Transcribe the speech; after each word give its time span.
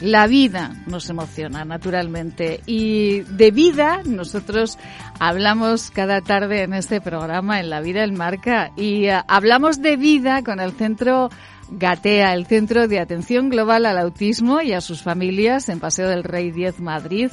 La 0.00 0.28
vida 0.28 0.76
nos 0.86 1.10
emociona, 1.10 1.64
naturalmente. 1.64 2.60
Y 2.66 3.20
de 3.22 3.50
vida 3.50 4.02
nosotros 4.04 4.78
hablamos 5.18 5.90
cada 5.90 6.20
tarde 6.20 6.62
en 6.62 6.74
este 6.74 7.00
programa, 7.00 7.58
en 7.58 7.68
La 7.68 7.80
Vida 7.80 8.04
en 8.04 8.14
Marca, 8.14 8.70
y 8.76 9.06
eh, 9.06 9.20
hablamos 9.26 9.82
de 9.82 9.96
vida 9.96 10.44
con 10.44 10.60
el 10.60 10.72
Centro 10.72 11.30
Gatea, 11.70 12.32
el 12.32 12.46
Centro 12.46 12.88
de 12.88 12.98
Atención 12.98 13.50
Global 13.50 13.86
al 13.86 13.98
Autismo 13.98 14.62
y 14.62 14.72
a 14.72 14.80
sus 14.80 15.02
familias 15.02 15.68
en 15.68 15.80
Paseo 15.80 16.08
del 16.08 16.24
Rey 16.24 16.50
10 16.50 16.80
Madrid. 16.80 17.30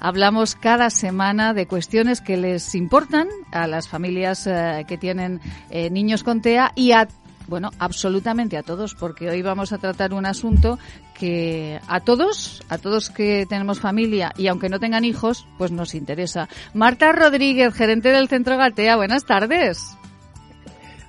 Hablamos 0.00 0.56
cada 0.56 0.90
semana 0.90 1.54
de 1.54 1.66
cuestiones 1.66 2.20
que 2.20 2.36
les 2.36 2.74
importan 2.74 3.28
a 3.50 3.66
las 3.66 3.88
familias 3.88 4.46
eh, 4.46 4.84
que 4.86 4.98
tienen 4.98 5.40
eh, 5.70 5.88
niños 5.90 6.22
con 6.22 6.42
TEA 6.42 6.72
y 6.74 6.92
a 6.92 7.08
bueno, 7.48 7.70
absolutamente 7.78 8.56
a 8.56 8.62
todos, 8.62 8.94
porque 8.94 9.28
hoy 9.28 9.42
vamos 9.42 9.72
a 9.72 9.78
tratar 9.78 10.12
un 10.12 10.26
asunto 10.26 10.78
que 11.18 11.80
a 11.88 12.00
todos, 12.00 12.62
a 12.68 12.78
todos 12.78 13.10
que 13.10 13.46
tenemos 13.48 13.80
familia 13.80 14.32
y 14.36 14.46
aunque 14.46 14.68
no 14.68 14.78
tengan 14.78 15.04
hijos, 15.04 15.46
pues 15.56 15.72
nos 15.72 15.94
interesa. 15.94 16.48
Marta 16.74 17.10
Rodríguez, 17.12 17.74
gerente 17.74 18.12
del 18.12 18.28
Centro 18.28 18.56
Gatea, 18.56 18.96
buenas 18.96 19.24
tardes. 19.24 19.96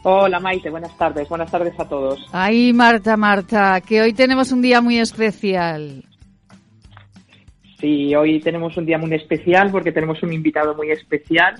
Hola 0.03 0.39
Maite, 0.39 0.69
buenas 0.69 0.97
tardes, 0.97 1.27
buenas 1.27 1.51
tardes 1.51 1.77
a 1.77 1.87
todos. 1.87 2.25
Ay 2.31 2.71
Marta, 2.71 3.17
Marta, 3.17 3.81
que 3.81 4.01
hoy 4.01 4.13
tenemos 4.13 4.51
un 4.53 4.61
día 4.61 4.81
muy 4.81 4.97
especial. 4.97 6.05
Sí, 7.79 8.15
hoy 8.15 8.39
tenemos 8.39 8.75
un 8.77 8.85
día 8.85 8.97
muy 8.97 9.13
especial 9.13 9.71
porque 9.71 9.91
tenemos 9.91 10.23
un 10.23 10.31
invitado 10.33 10.73
muy 10.73 10.91
especial 10.91 11.55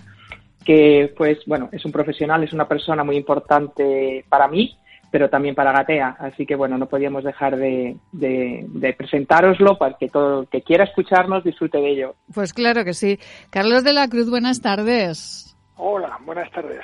que 0.65 1.13
pues 1.17 1.39
bueno, 1.45 1.69
es 1.71 1.83
un 1.85 1.91
profesional, 1.91 2.43
es 2.43 2.53
una 2.53 2.67
persona 2.67 3.03
muy 3.03 3.17
importante 3.17 4.23
para 4.29 4.47
mí, 4.47 4.75
pero 5.11 5.29
también 5.29 5.55
para 5.55 5.71
Gatea. 5.71 6.17
Así 6.19 6.45
que 6.45 6.55
bueno, 6.55 6.77
no 6.77 6.87
podíamos 6.87 7.23
dejar 7.23 7.57
de, 7.57 7.97
de, 8.11 8.65
de 8.67 8.93
presentároslo 8.93 9.77
para 9.77 9.97
que 9.97 10.07
todo 10.07 10.41
el 10.41 10.47
que 10.47 10.61
quiera 10.61 10.83
escucharnos 10.83 11.43
disfrute 11.43 11.79
de 11.79 11.89
ello. 11.91 12.15
Pues 12.33 12.53
claro 12.53 12.83
que 12.83 12.93
sí. 12.93 13.19
Carlos 13.49 13.83
de 13.83 13.93
la 13.93 14.07
Cruz, 14.07 14.29
buenas 14.29 14.61
tardes. 14.61 15.55
Hola, 15.75 16.17
buenas 16.25 16.51
tardes 16.51 16.83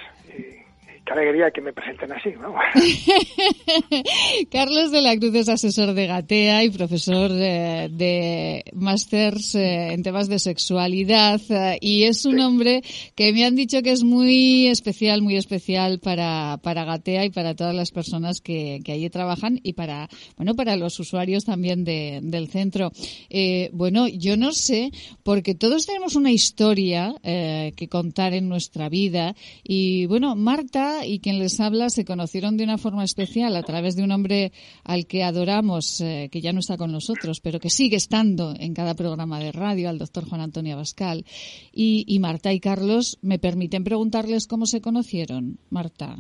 qué 1.06 1.14
alegría 1.14 1.52
que 1.52 1.62
me 1.62 1.72
presenten 1.72 2.12
así, 2.12 2.34
Carlos 4.52 4.92
de 4.92 5.02
la 5.02 5.16
Cruz 5.18 5.36
es 5.36 5.50
asesor 5.50 5.94
de 5.94 6.08
Gatea 6.08 6.64
y 6.64 6.72
profesor 6.72 7.32
de, 7.32 7.90
de 7.92 8.64
másters 8.74 9.56
eh, 9.56 9.94
en 9.94 10.02
temas 10.02 10.28
de 10.28 10.40
sexualidad 10.40 11.40
eh, 11.50 11.78
y 11.80 12.04
es 12.04 12.26
un 12.26 12.40
hombre 12.40 12.82
que 13.16 13.32
me 13.34 13.46
han 13.46 13.56
dicho 13.56 13.84
que 13.84 13.92
es 13.92 14.04
muy 14.04 14.68
especial, 14.68 15.22
muy 15.22 15.36
especial 15.36 16.00
para, 16.00 16.58
para 16.64 16.86
Gatea 16.86 17.26
y 17.26 17.30
para 17.30 17.56
todas 17.56 17.76
las 17.76 17.92
personas 17.92 18.42
que, 18.42 18.80
que 18.84 18.92
allí 18.92 19.10
trabajan 19.10 19.60
y 19.62 19.74
para, 19.74 20.10
bueno, 20.38 20.56
para 20.56 20.76
los 20.76 21.00
usuarios 21.00 21.46
también 21.46 21.84
de, 21.84 22.20
del 22.24 22.48
centro. 22.48 22.92
Eh, 23.30 23.70
bueno, 23.74 24.08
yo 24.08 24.38
no 24.38 24.54
sé, 24.54 24.92
porque 25.24 25.54
todos 25.54 25.86
tenemos 25.86 26.16
una 26.16 26.32
historia 26.32 27.14
que 27.24 27.88
contar 27.90 28.34
en 28.34 28.50
nuestra 28.50 28.90
vida 28.90 29.36
y 29.64 30.06
bueno, 30.06 30.36
Marta 30.36 30.95
y 31.04 31.20
quien 31.20 31.40
les 31.40 31.60
habla 31.60 31.90
se 31.90 32.06
conocieron 32.06 32.58
de 32.58 32.64
una 32.64 32.78
forma 32.78 33.04
especial 33.04 33.56
a 33.56 33.64
través 33.64 33.96
de 33.96 34.04
un 34.04 34.12
hombre 34.12 34.52
al 34.84 35.08
que 35.08 35.24
adoramos, 35.24 36.00
eh, 36.02 36.30
que 36.32 36.42
ya 36.42 36.54
no 36.54 36.60
está 36.60 36.78
con 36.78 36.92
nosotros, 36.92 37.42
pero 37.42 37.60
que 37.60 37.70
sigue 37.70 37.98
estando 37.98 38.54
en 38.58 38.74
cada 38.74 38.94
programa 38.94 39.40
de 39.40 39.52
radio, 39.52 39.90
al 39.90 39.98
doctor 39.98 40.26
Juan 40.26 40.42
Antonio 40.42 40.76
Abascal. 40.76 41.26
Y, 41.74 42.18
Marta 42.20 42.54
y 42.54 42.60
Carlos, 42.60 43.18
¿me 43.22 43.40
permiten 43.40 43.84
preguntarles 43.84 44.48
cómo 44.48 44.66
se 44.66 44.82
conocieron, 44.82 45.58
Marta? 45.70 46.18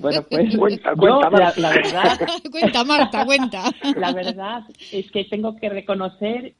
bueno, 0.00 0.22
pues 0.30 0.56
cuenta, 0.58 0.94
la, 1.56 1.70
verdad, 1.70 2.20
cuenta 2.50 2.84
Marta, 2.84 3.26
cuenta. 3.26 3.70
La 3.96 4.12
verdad 4.12 4.64
es 4.90 5.10
que 5.10 5.24
tengo 5.24 5.56
que 5.56 5.68
reconocer 5.68 6.54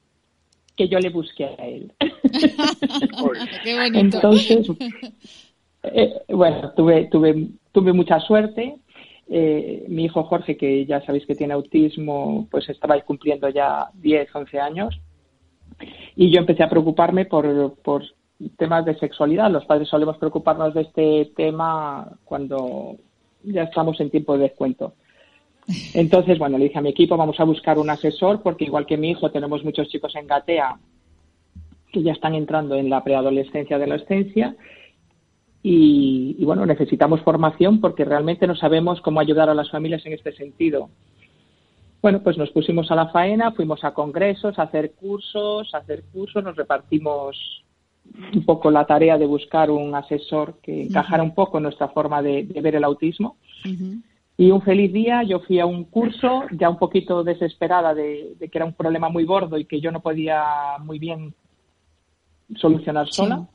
que 0.76 0.88
yo 0.88 0.98
le 0.98 1.10
busqué 1.10 1.44
a 1.44 1.66
él. 1.66 1.92
Qué 3.64 3.74
bonito. 3.78 3.98
Entonces, 3.98 4.66
eh, 5.82 6.22
bueno, 6.28 6.72
tuve, 6.74 7.06
tuve, 7.06 7.48
tuve 7.72 7.92
mucha 7.92 8.20
suerte. 8.20 8.76
Eh, 9.28 9.84
mi 9.88 10.04
hijo 10.04 10.24
Jorge, 10.24 10.56
que 10.56 10.84
ya 10.84 11.00
sabéis 11.02 11.26
que 11.26 11.34
tiene 11.34 11.54
autismo, 11.54 12.46
pues 12.50 12.68
estaba 12.68 13.00
cumpliendo 13.00 13.48
ya 13.48 13.88
10, 13.94 14.34
11 14.34 14.60
años. 14.60 15.00
Y 16.16 16.30
yo 16.30 16.40
empecé 16.40 16.62
a 16.62 16.68
preocuparme 16.68 17.24
por, 17.24 17.46
temas 18.56 18.84
de 18.84 18.98
sexualidad. 18.98 19.50
Los 19.50 19.64
padres 19.64 19.88
solemos 19.88 20.18
preocuparnos 20.18 20.74
de 20.74 20.82
este 20.82 21.32
tema 21.36 22.08
cuando 22.24 22.96
ya 23.42 23.64
estamos 23.64 23.98
en 24.00 24.10
tiempo 24.10 24.36
de 24.36 24.44
descuento. 24.44 24.94
Entonces, 25.94 26.38
bueno, 26.38 26.58
le 26.58 26.64
dije 26.64 26.78
a 26.78 26.82
mi 26.82 26.90
equipo, 26.90 27.16
vamos 27.16 27.38
a 27.38 27.44
buscar 27.44 27.78
un 27.78 27.88
asesor, 27.88 28.42
porque 28.42 28.64
igual 28.64 28.84
que 28.84 28.96
mi 28.96 29.10
hijo, 29.10 29.30
tenemos 29.30 29.64
muchos 29.64 29.88
chicos 29.88 30.14
en 30.16 30.26
Gatea 30.26 30.76
que 31.92 32.02
ya 32.02 32.12
están 32.12 32.34
entrando 32.34 32.74
en 32.74 32.90
la 32.90 33.04
preadolescencia, 33.04 33.76
adolescencia, 33.76 34.56
y, 35.62 36.44
bueno, 36.44 36.66
necesitamos 36.66 37.20
formación 37.20 37.80
porque 37.80 38.04
realmente 38.04 38.46
no 38.46 38.56
sabemos 38.56 39.00
cómo 39.00 39.20
ayudar 39.20 39.48
a 39.48 39.54
las 39.54 39.70
familias 39.70 40.04
en 40.06 40.12
este 40.14 40.32
sentido. 40.32 40.90
Bueno, 42.00 42.20
pues 42.20 42.36
nos 42.36 42.50
pusimos 42.50 42.90
a 42.90 42.96
la 42.96 43.08
faena, 43.08 43.52
fuimos 43.52 43.84
a 43.84 43.94
congresos, 43.94 44.58
a 44.58 44.62
hacer 44.62 44.92
cursos, 44.92 45.72
a 45.72 45.78
hacer 45.78 46.02
cursos, 46.12 46.42
nos 46.42 46.56
repartimos 46.56 47.64
un 48.34 48.44
poco 48.44 48.72
la 48.72 48.84
tarea 48.86 49.16
de 49.16 49.26
buscar 49.26 49.70
un 49.70 49.94
asesor 49.94 50.58
que 50.60 50.82
encajara 50.82 51.22
un 51.22 51.34
poco 51.34 51.58
en 51.58 51.64
nuestra 51.64 51.88
forma 51.88 52.20
de, 52.20 52.42
ver 52.60 52.74
el 52.74 52.82
autismo. 52.82 53.36
Y 54.36 54.50
un 54.50 54.62
feliz 54.62 54.92
día, 54.92 55.22
yo 55.22 55.38
fui 55.40 55.60
a 55.60 55.66
un 55.66 55.84
curso 55.84 56.44
ya 56.50 56.68
un 56.68 56.78
poquito 56.78 57.22
desesperada 57.22 57.94
de, 57.94 58.34
que 58.40 58.58
era 58.58 58.64
un 58.64 58.72
problema 58.72 59.08
muy 59.08 59.22
gordo 59.22 59.56
y 59.56 59.66
que 59.66 59.80
yo 59.80 59.92
no 59.92 60.00
podía 60.00 60.42
muy 60.80 60.98
bien 60.98 61.32
solucionar 62.56 63.06
sola. 63.12 63.46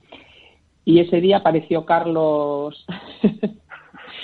Y 0.88 1.02
ese 1.02 1.20
día 1.20 1.38
apareció 1.38 1.84
Carlos 1.84 2.86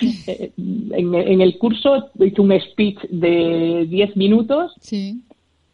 en, 0.00 1.40
el 1.42 1.58
curso, 1.58 2.10
hizo 2.18 2.42
un 2.42 2.58
speech 2.58 3.00
de 3.10 3.86
10 3.86 4.16
minutos 4.16 4.74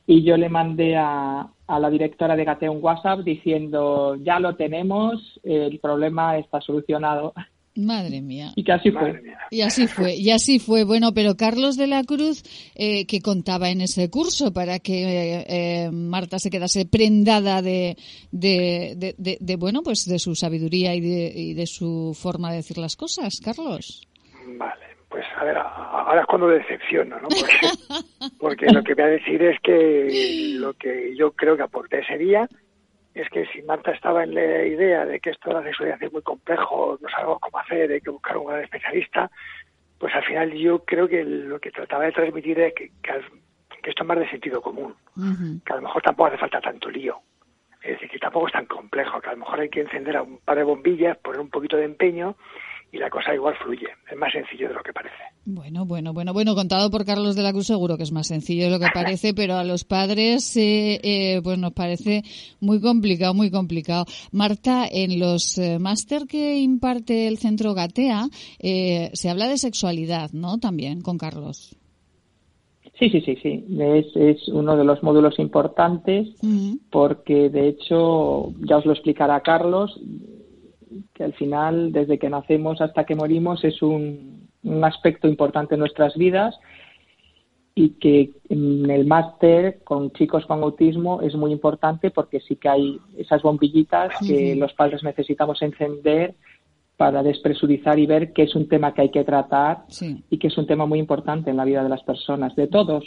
y 0.05 0.23
yo 0.25 0.37
le 0.37 0.49
mandé 0.49 0.97
a, 0.97 1.47
a 1.69 1.79
la 1.79 1.91
directora 1.91 2.35
de 2.35 2.45
Gate 2.45 2.69
un 2.69 2.83
WhatsApp 2.83 3.21
diciendo, 3.21 4.17
ya 4.17 4.41
lo 4.41 4.57
tenemos, 4.57 5.41
el 5.45 5.79
problema 5.79 6.39
está 6.39 6.61
solucionado. 6.61 7.35
Madre 7.77 8.21
mía. 8.21 8.53
Y 8.57 8.69
así 8.71 8.91
fue. 8.91 9.23
Y 9.51 9.61
así 9.63 9.87
fue, 9.87 10.15
y 10.17 10.31
así 10.31 10.59
fue. 10.59 10.85
Bueno, 10.85 11.13
pero 11.15 11.37
Carlos 11.37 11.77
de 11.77 11.87
la 11.87 12.03
Cruz, 12.03 12.43
eh, 12.75 13.07
que 13.07 13.21
contaba 13.21 13.71
en 13.71 13.81
ese 13.81 14.11
curso 14.11 14.53
para 14.53 14.81
que 14.81 15.05
eh, 15.05 15.45
eh, 15.49 15.91
Marta 15.93 16.39
se 16.39 16.51
quedase 16.51 16.85
prendada 16.87 17.63
de, 17.63 17.97
de, 18.33 19.15
de, 19.17 19.57
bueno, 19.57 19.83
pues 19.83 20.05
de 20.05 20.19
su 20.19 20.35
sabiduría 20.35 20.95
y 20.95 21.01
de, 21.01 21.33
y 21.35 21.55
de 21.55 21.67
su 21.67 22.17
forma 22.21 22.51
de 22.51 22.57
decir 22.57 22.79
las 22.79 22.97
cosas, 22.97 23.41
Carlos. 23.41 24.09
Vale, 24.59 24.87
pues 25.09 25.25
a 25.39 25.45
ver, 25.45 25.57
ahora 25.57 26.23
es 26.23 26.27
cuando 26.27 26.49
decepciono, 26.49 27.21
¿no? 27.21 27.29
Porque, 27.29 28.27
porque 28.39 28.67
lo 28.67 28.83
que 28.83 28.95
voy 28.95 29.05
a 29.05 29.09
decir 29.09 29.43
es 29.43 29.61
que 29.61 30.55
lo 30.55 30.75
que 30.75 31.15
yo 31.17 31.33
creo 31.33 31.57
que 31.57 31.63
aporté 31.63 32.01
ese 32.01 32.19
día 32.19 32.49
es 33.15 33.29
que 33.31 33.47
si 33.47 33.63
Marta 33.63 33.91
estaba 33.91 34.25
en 34.25 34.35
la 34.35 34.65
idea 34.65 35.05
de 35.05 35.21
que 35.21 35.31
esto 35.31 35.49
de 35.49 35.57
la 35.57 35.63
sexualidad 35.63 36.03
es 36.03 36.13
muy 36.13 36.23
complejo, 36.23 36.99
no 37.01 37.09
sabemos 37.09 37.39
cómo 37.41 37.59
hacer, 37.59 37.91
hay 37.91 38.01
que 38.01 38.11
buscar 38.11 38.37
un 38.37 38.47
gran 38.47 38.63
especialista, 38.63 39.31
pues 39.99 40.15
al 40.15 40.25
final 40.25 40.53
yo 40.53 40.85
creo 40.85 41.09
que 41.09 41.25
lo 41.25 41.61
que 41.61 41.71
trataba 41.71 42.05
de 42.05 42.13
transmitir 42.13 42.59
es 42.61 42.75
que, 42.75 42.91
que, 43.03 43.13
esto 43.91 44.03
es 44.03 44.07
más 44.07 44.19
de 44.19 44.31
sentido 44.31 44.63
común, 44.63 44.95
que 45.65 45.73
a 45.73 45.77
lo 45.77 45.83
mejor 45.83 46.03
tampoco 46.03 46.29
hace 46.29 46.39
falta 46.39 46.61
tanto 46.61 46.91
lío. 46.91 47.19
Es 47.83 47.93
decir, 47.93 48.11
que 48.11 48.19
tampoco 48.19 48.47
es 48.47 48.53
tan 48.53 48.67
complejo, 48.67 49.21
que 49.21 49.29
a 49.29 49.33
lo 49.33 49.39
mejor 49.39 49.61
hay 49.61 49.71
que 49.71 49.81
encender 49.81 50.17
a 50.17 50.23
un 50.23 50.39
par 50.39 50.59
de 50.59 50.65
bombillas, 50.65 51.17
poner 51.19 51.41
un 51.41 51.49
poquito 51.49 51.79
de 51.79 51.85
empeño 51.85 52.37
y 52.93 52.99
la 52.99 53.11
cosa 53.11 53.35
igual 53.35 53.55
fluye. 53.63 53.89
Es 54.11 54.17
más 54.17 54.33
sencillo 54.33 54.69
de 54.69 54.75
lo 54.75 54.83
que 54.83 54.93
parece. 54.93 55.17
Bueno, 55.45 55.85
bueno, 55.85 56.13
bueno, 56.13 56.33
bueno, 56.33 56.55
contado 56.55 56.91
por 56.91 57.05
Carlos 57.05 57.37
de 57.37 57.43
la 57.43 57.53
Cruz 57.53 57.67
seguro 57.67 57.97
que 57.97 58.03
es 58.03 58.13
más 58.13 58.27
sencillo 58.27 58.65
de 58.65 58.71
lo 58.71 58.79
que 58.79 58.89
parece, 58.95 59.33
pero 59.35 59.55
a 59.55 59.65
los 59.65 59.85
padres 59.85 60.57
eh, 60.57 61.01
eh, 61.03 61.41
pues 61.43 61.59
nos 61.59 61.73
parece 61.73 62.23
muy 62.61 62.81
complicado, 62.81 63.35
muy 63.35 63.51
complicado. 63.51 64.05
Marta, 64.33 64.87
en 64.91 65.19
los 65.19 65.59
eh, 65.59 65.79
máster 65.79 66.27
que 66.27 66.59
imparte 66.59 67.29
el 67.29 67.39
Centro 67.39 67.75
Gatea 67.75 68.29
se 68.61 69.31
habla 69.31 69.49
de 69.49 69.59
sexualidad, 69.59 70.31
¿no? 70.33 70.59
También 70.59 71.01
con 71.01 71.19
Carlos. 71.19 71.77
Sí, 72.99 73.09
sí, 73.09 73.21
sí, 73.23 73.37
sí. 73.43 73.65
Es, 73.79 74.15
es 74.15 74.49
uno 74.49 74.77
de 74.77 74.85
los 74.85 75.03
módulos 75.03 75.39
importantes 75.39 76.29
porque, 76.91 77.49
de 77.49 77.69
hecho, 77.69 78.53
ya 78.59 78.77
os 78.77 78.85
lo 78.85 78.93
explicará 78.93 79.41
Carlos, 79.41 79.99
que 81.15 81.25
al 81.25 81.35
final, 81.35 81.93
desde 81.93 82.19
que 82.19 82.31
nacemos 82.31 82.81
hasta 82.81 83.05
que 83.05 83.15
morimos, 83.15 83.65
es 83.65 83.83
un, 83.83 84.49
un 84.63 84.85
aspecto 84.85 85.29
importante 85.29 85.75
en 85.75 85.81
nuestras 85.81 86.15
vidas 86.17 86.59
y 87.75 87.91
que 87.91 88.33
en 88.49 88.91
el 88.91 89.07
máster 89.07 89.81
con 89.85 90.11
chicos 90.13 90.45
con 90.47 90.63
autismo 90.63 91.21
es 91.23 91.35
muy 91.35 91.53
importante 91.53 92.11
porque 92.11 92.41
sí 92.41 92.57
que 92.57 92.69
hay 92.69 92.99
esas 93.17 93.43
bombillitas 93.43 94.13
que 94.27 94.55
los 94.57 94.73
padres 94.75 95.03
necesitamos 95.03 95.63
encender 95.63 96.35
para 96.97 97.23
despresurizar 97.23 97.99
y 97.99 98.07
ver 98.07 98.33
que 98.33 98.43
es 98.43 98.55
un 98.55 98.69
tema 98.69 98.93
que 98.93 99.03
hay 99.03 99.11
que 99.11 99.25
tratar 99.25 99.85
y 100.29 100.39
que 100.39 100.49
es 100.49 100.59
un 100.59 100.67
tema 100.67 100.85
muy 100.85 100.99
importante 100.99 101.51
en 101.51 101.57
la 101.57 101.65
vida 101.65 101.83
de 101.83 101.89
las 101.89 102.03
personas, 102.03 102.55
de 102.57 102.67
todos. 102.67 103.05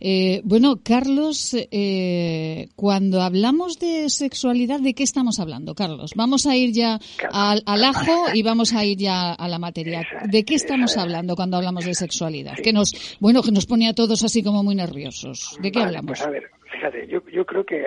Eh, 0.00 0.40
bueno, 0.44 0.80
Carlos, 0.82 1.54
eh, 1.70 2.68
cuando 2.76 3.20
hablamos 3.20 3.78
de 3.78 4.08
sexualidad, 4.08 4.80
¿de 4.80 4.94
qué 4.94 5.02
estamos 5.02 5.38
hablando, 5.38 5.74
Carlos? 5.74 6.12
Vamos 6.16 6.46
a 6.46 6.56
ir 6.56 6.72
ya 6.72 6.98
al, 7.30 7.84
ajo 7.84 8.26
y 8.32 8.42
vamos 8.42 8.74
a 8.74 8.84
ir 8.84 8.98
ya 8.98 9.32
a 9.32 9.48
la 9.48 9.58
materia. 9.58 10.06
¿De 10.24 10.44
qué 10.44 10.54
estamos 10.54 10.96
hablando 10.96 11.36
cuando 11.36 11.56
hablamos 11.58 11.84
de 11.84 11.94
sexualidad? 11.94 12.54
Que 12.62 12.72
nos, 12.72 13.18
bueno, 13.20 13.42
que 13.42 13.52
nos 13.52 13.66
pone 13.66 13.88
a 13.88 13.94
todos 13.94 14.24
así 14.24 14.42
como 14.42 14.62
muy 14.62 14.74
nerviosos. 14.74 15.58
¿De 15.60 15.70
qué 15.70 15.82
hablamos? 15.82 16.18
Pues 16.18 16.22
a 16.22 16.30
ver, 16.30 16.50
fíjate, 16.72 17.06
yo, 17.06 17.20
yo 17.28 17.44
creo 17.44 17.64
que 17.64 17.84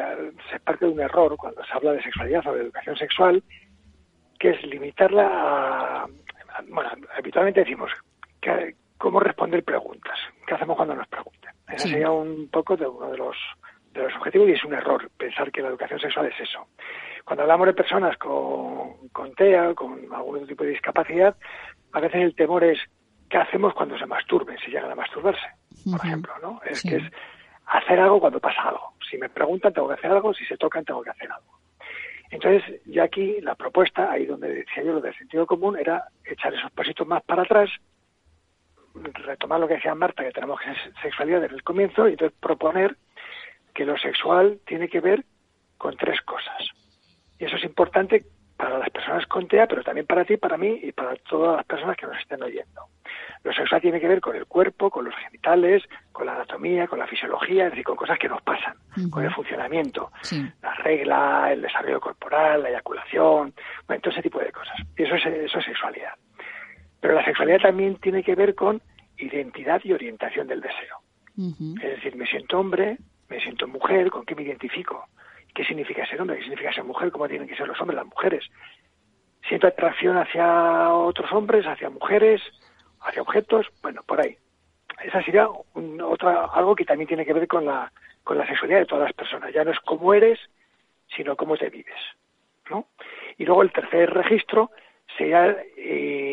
se 0.52 0.60
parte 0.60 0.86
de 0.86 0.92
un 0.92 1.00
error 1.00 1.36
cuando 1.38 1.64
se 1.66 1.74
habla 1.74 1.94
de 1.94 2.04
sexualidad 2.04 2.46
o 2.48 2.54
de 2.54 2.62
educación 2.62 2.96
sexual, 2.98 3.44
que 4.40 4.52
es 4.52 4.64
limitarla 4.64 5.26
a, 5.26 6.08
bueno, 6.70 6.90
habitualmente 7.18 7.62
decimos 7.62 7.90
que, 8.42 8.76
cómo 9.04 9.20
responder 9.20 9.66
preguntas. 9.66 10.18
¿Qué 10.48 10.56
hacemos 10.56 10.78
cuando 10.78 10.96
nos 10.96 11.10
preguntan? 11.10 11.54
Ese 11.68 11.90
sería 11.90 12.10
un 12.10 12.48
poco 12.48 12.78
de 12.78 12.88
uno 12.88 13.12
de 13.12 13.18
los, 13.18 13.36
de 13.92 14.02
los 14.02 14.16
objetivos 14.16 14.48
y 14.48 14.54
es 14.54 14.64
un 14.64 14.74
error 14.74 15.12
pensar 15.18 15.52
que 15.52 15.62
la 15.62 15.68
educación 15.68 16.00
sexual 16.00 16.28
es 16.28 16.40
eso. 16.40 16.68
Cuando 17.26 17.44
hablamos 17.44 17.68
de 17.68 17.74
personas 17.74 18.18
con, 18.18 19.10
con 19.10 19.34
TEA, 19.36 19.74
con 19.74 20.08
algún 20.14 20.36
otro 20.36 20.48
tipo 20.48 20.64
de 20.64 20.70
discapacidad, 20.70 21.36
a 21.92 22.00
veces 22.00 22.22
el 22.22 22.34
temor 22.34 22.64
es 22.64 22.80
¿qué 23.30 23.40
hacemos 23.40 23.74
cuando 23.74 23.98
se 23.98 24.06
masturben, 24.06 24.58
si 24.60 24.72
llegan 24.72 24.92
a 24.92 24.96
masturbarse? 24.96 25.48
Por 25.84 26.00
ejemplo, 26.06 26.34
¿no? 26.42 26.62
Es 26.66 26.82
que 26.82 26.96
es 26.96 27.04
hacer 27.66 28.00
algo 28.00 28.22
cuando 28.22 28.40
pasa 28.40 28.62
algo. 28.62 28.94
Si 29.12 29.18
me 29.18 29.28
preguntan, 29.28 29.74
tengo 29.74 29.90
que 29.90 29.96
hacer 29.96 30.12
algo, 30.12 30.34
si 30.34 30.46
se 30.46 30.56
tocan, 30.56 30.86
tengo 30.86 31.04
que 31.04 31.10
hacer 31.10 31.30
algo. 31.30 31.60
Entonces, 32.32 32.82
ya 32.86 33.04
aquí 33.04 33.42
la 33.42 33.56
propuesta, 33.56 34.10
ahí 34.10 34.26
donde 34.26 34.48
decía 34.48 34.82
yo 34.82 34.94
lo 34.94 35.02
del 35.02 35.16
sentido 35.18 35.46
común, 35.46 35.78
era 35.78 36.06
echar 36.24 36.54
esos 36.54 36.72
pasitos 36.72 37.06
más 37.06 37.22
para 37.26 37.42
atrás 37.42 37.70
retomar 38.94 39.60
lo 39.60 39.68
que 39.68 39.76
decía 39.76 39.96
Marta, 39.96 40.24
que 40.24 40.32
tenemos 40.32 40.60
que 40.60 40.74
sexualidad 41.02 41.42
desde 41.42 41.56
el 41.56 41.64
comienzo, 41.64 42.08
y 42.08 42.12
entonces 42.12 42.38
proponer 42.40 42.96
que 43.74 43.86
lo 43.86 43.98
sexual 43.98 44.60
tiene 44.66 44.88
que 44.88 45.00
ver 45.00 45.24
con 45.78 45.98
tres 45.98 46.22
cosas. 46.22 46.70
Y 47.40 47.46
eso 47.46 47.56
es 47.56 47.64
importante 47.64 48.26
para 48.56 48.78
las 48.78 48.90
personas 48.92 49.26
con 49.28 49.48
TEA, 49.48 49.68
pero 49.68 49.84
también 49.84 50.06
para 50.06 50.24
ti, 50.24 50.38
para 50.38 50.58
mí 50.58 50.80
y 50.84 50.92
para 50.92 51.16
todas 51.16 51.58
las 51.58 51.66
personas 51.66 51.98
que 51.98 52.06
nos 52.06 52.18
estén 52.18 52.42
oyendo. 52.42 52.82
Lo 53.44 53.52
sexual 53.52 53.82
tiene 53.82 54.00
que 54.00 54.08
ver 54.08 54.22
con 54.22 54.36
el 54.36 54.46
cuerpo, 54.46 54.90
con 54.90 55.04
los 55.04 55.16
genitales, 55.16 55.84
con 56.12 56.26
la 56.26 56.36
anatomía, 56.36 56.88
con 56.88 57.00
la 57.00 57.08
fisiología, 57.08 57.66
es 57.66 57.72
decir, 57.72 57.84
con 57.84 57.98
cosas 57.98 58.18
que 58.18 58.30
nos 58.30 58.42
pasan, 58.42 58.78
con 59.10 59.26
el 59.26 59.34
funcionamiento, 59.34 60.12
la 60.62 60.74
regla, 60.76 61.52
el 61.52 61.62
desarrollo 61.62 62.00
corporal, 62.00 62.64
la 62.64 62.70
eyaculación, 62.70 63.54
bueno, 63.86 64.02
todo 64.02 64.14
ese 64.14 64.22
tipo 64.22 64.40
de 64.40 64.52
cosas. 64.52 64.78
Y 64.96 65.04
eso 65.04 65.16
es, 65.16 65.26
eso 65.26 65.60
es 65.60 65.66
sexualidad. 65.66 66.14
Pero 67.04 67.16
la 67.16 67.26
sexualidad 67.26 67.60
también 67.60 67.98
tiene 67.98 68.24
que 68.24 68.34
ver 68.34 68.56
con 68.56 68.82
identidad 69.18 69.82
y 69.84 69.92
orientación 69.92 70.48
del 70.48 70.62
deseo. 70.62 71.00
Es 71.84 71.96
decir, 71.98 72.16
me 72.16 72.26
siento 72.26 72.58
hombre, 72.58 72.98
me 73.28 73.42
siento 73.42 73.68
mujer, 73.68 74.10
¿con 74.10 74.26
qué 74.26 74.34
me 74.36 74.44
identifico? 74.44 75.10
¿Qué 75.54 75.66
significa 75.66 76.08
ser 76.08 76.22
hombre? 76.22 76.38
¿Qué 76.38 76.44
significa 76.44 76.72
ser 76.72 76.86
mujer? 76.86 77.12
¿Cómo 77.12 77.28
tienen 77.28 77.50
que 77.50 77.58
ser 77.58 77.68
los 77.68 77.78
hombres, 77.82 77.98
las 77.98 78.06
mujeres? 78.06 78.46
¿Siento 79.50 79.68
atracción 79.68 80.16
hacia 80.18 80.94
otros 80.94 81.30
hombres, 81.34 81.66
hacia 81.66 81.90
mujeres, 81.90 82.42
hacia 83.02 83.22
objetos? 83.22 83.68
Bueno, 83.82 84.02
por 84.04 84.22
ahí. 84.22 84.38
Esa 85.04 85.22
sería 85.24 85.50
otra, 85.50 86.46
algo 86.54 86.74
que 86.74 86.86
también 86.86 87.10
tiene 87.10 87.26
que 87.26 87.34
ver 87.34 87.50
con 87.50 87.66
la, 87.66 87.92
con 88.24 88.38
la 88.38 88.48
sexualidad 88.48 88.80
de 88.80 88.86
todas 88.86 89.04
las 89.04 89.14
personas. 89.14 89.54
Ya 89.54 89.66
no 89.66 89.72
es 89.72 89.80
cómo 89.82 90.14
eres, 90.14 90.40
sino 91.14 91.36
cómo 91.36 91.58
te 91.58 91.70
vives. 91.70 92.00
¿no? 92.70 92.88
Y 93.38 93.44
luego 93.44 93.62
el 93.62 93.74
tercer 93.74 94.10
registro 94.10 94.72
sería 95.18 95.58
eh, 95.76 96.33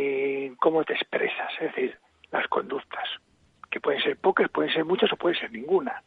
cómo 0.60 0.84
te 0.84 0.92
expresas, 0.92 1.52
es 1.60 1.74
decir, 1.74 1.98
las 2.30 2.46
conductas, 2.46 3.08
que 3.70 3.80
pueden 3.80 4.00
ser 4.00 4.16
pocas, 4.18 4.48
pueden 4.50 4.72
ser 4.72 4.84
muchas 4.84 5.12
o 5.12 5.16
pueden 5.16 5.38
ser 5.38 5.50
ninguna. 5.50 6.02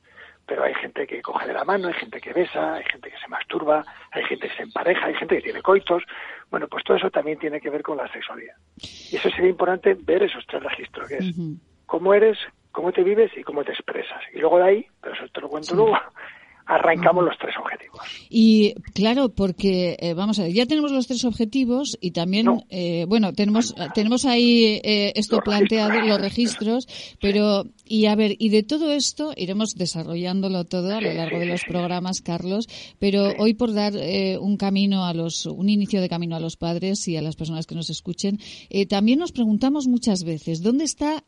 Pero 0.45 0.63
hay 0.63 0.73
gente 0.75 1.07
que 1.07 1.21
coge 1.21 1.47
de 1.47 1.53
la 1.53 1.63
mano, 1.63 1.87
hay 1.87 1.93
gente 1.93 2.19
que 2.19 2.33
besa, 2.33 2.75
hay 2.75 2.83
gente 2.83 3.09
que 3.09 3.17
se 3.17 3.27
masturba, 3.29 3.83
hay 4.11 4.23
gente 4.25 4.49
que 4.49 4.55
se 4.55 4.63
empareja, 4.63 5.05
hay 5.05 5.15
gente 5.15 5.35
que 5.37 5.41
tiene 5.41 5.61
coitos. 5.61 6.03
Bueno, 6.51 6.67
pues 6.67 6.83
todo 6.83 6.97
eso 6.97 7.09
también 7.09 7.39
tiene 7.39 7.61
que 7.61 7.69
ver 7.69 7.81
con 7.81 7.97
la 7.97 8.11
sexualidad. 8.11 8.55
Y 8.77 9.15
eso 9.15 9.29
sería 9.29 9.49
importante 9.49 9.93
ver 9.93 10.23
esos 10.23 10.45
tres 10.45 10.61
registros, 10.61 11.07
que 11.07 11.17
es 11.17 11.35
cómo 11.85 12.13
eres, 12.13 12.37
cómo 12.73 12.91
te 12.91 13.03
vives 13.03 13.31
y 13.37 13.43
cómo 13.43 13.63
te 13.63 13.71
expresas. 13.71 14.21
Y 14.33 14.39
luego 14.39 14.57
de 14.57 14.65
ahí, 14.65 14.87
pero 15.01 15.15
eso 15.15 15.25
te 15.29 15.39
lo 15.39 15.47
cuento 15.47 15.75
luego, 15.75 15.97
arrancamos 16.65 17.23
los 17.23 17.37
tres 17.37 17.55
objetivos. 17.57 17.99
Y 18.29 18.73
claro, 18.93 19.29
porque 19.29 19.97
eh, 19.99 20.13
vamos 20.13 20.39
a 20.39 20.43
ver, 20.43 20.53
ya 20.53 20.65
tenemos 20.65 20.91
los 20.91 21.07
tres 21.07 21.25
objetivos 21.25 21.97
y 21.99 22.11
también, 22.11 22.47
eh, 22.69 23.05
bueno, 23.07 23.33
tenemos 23.33 23.75
tenemos 23.93 24.25
ahí 24.25 24.79
eh, 24.83 25.13
esto 25.15 25.39
planteado, 25.39 26.01
los 26.01 26.21
registros, 26.21 26.87
pero 27.21 27.65
y 27.85 28.05
a 28.05 28.15
ver, 28.15 28.35
y 28.39 28.49
de 28.49 28.63
todo 28.63 28.91
esto 28.91 29.33
iremos 29.35 29.75
desarrollándolo 29.75 30.63
todo 30.63 30.95
a 30.95 31.01
lo 31.01 31.13
largo 31.13 31.39
de 31.39 31.47
los 31.47 31.63
programas, 31.63 32.21
Carlos, 32.21 32.67
pero 32.97 33.33
hoy 33.37 33.53
por 33.53 33.73
dar 33.73 33.93
un 34.39 34.57
camino 34.57 35.05
a 35.05 35.13
los, 35.13 35.45
un 35.45 35.69
inicio 35.69 36.01
de 36.01 36.09
camino 36.09 36.35
a 36.35 36.39
los 36.39 36.55
padres 36.55 37.07
y 37.07 37.17
a 37.17 37.21
las 37.21 37.35
personas 37.35 37.67
que 37.67 37.75
nos 37.75 37.89
escuchen, 37.89 38.39
también 38.89 39.19
nos 39.19 39.31
preguntamos 39.31 39.87
muchas 39.87 40.23
veces 40.23 40.61
dónde 40.61 40.85
está 40.85 41.23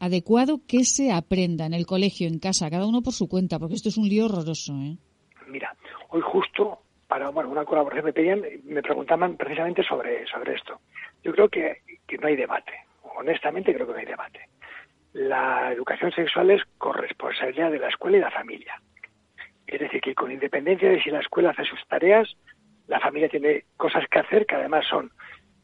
adecuado 0.00 0.62
que 0.66 0.84
se 0.84 1.12
aprenda 1.12 1.66
en 1.66 1.74
el 1.74 1.86
colegio, 1.86 2.26
en 2.26 2.38
casa, 2.38 2.68
cada 2.68 2.86
uno 2.86 3.02
por 3.02 3.14
su 3.14 3.28
cuenta, 3.28 3.58
porque 3.58 3.76
esto 3.76 3.88
es 3.88 3.96
un 3.96 4.08
horroroso, 4.20 4.72
¿eh? 4.74 4.96
Mira, 5.46 5.74
hoy 6.08 6.20
justo 6.22 6.80
para 7.06 7.30
una 7.30 7.64
colaboración 7.64 8.06
me 8.06 8.12
pedían, 8.12 8.42
me 8.64 8.82
preguntaban 8.82 9.36
precisamente 9.36 9.82
sobre, 9.84 10.26
sobre 10.26 10.54
esto. 10.54 10.80
Yo 11.22 11.32
creo 11.32 11.48
que, 11.48 11.82
que 12.06 12.18
no 12.18 12.26
hay 12.26 12.36
debate. 12.36 12.72
Honestamente 13.16 13.72
creo 13.72 13.86
que 13.86 13.92
no 13.92 13.98
hay 13.98 14.06
debate. 14.06 14.40
La 15.12 15.72
educación 15.72 16.12
sexual 16.12 16.50
es 16.50 16.62
corresponsabilidad 16.78 17.70
de 17.70 17.78
la 17.78 17.88
escuela 17.88 18.18
y 18.18 18.20
la 18.20 18.30
familia. 18.30 18.80
Es 19.66 19.80
decir, 19.80 20.00
que 20.00 20.14
con 20.14 20.30
independencia 20.30 20.90
de 20.90 21.02
si 21.02 21.10
la 21.10 21.20
escuela 21.20 21.50
hace 21.50 21.64
sus 21.64 21.84
tareas, 21.88 22.36
la 22.86 23.00
familia 23.00 23.28
tiene 23.28 23.64
cosas 23.76 24.04
que 24.10 24.18
hacer 24.18 24.46
que 24.46 24.54
además 24.54 24.84
son 24.86 25.10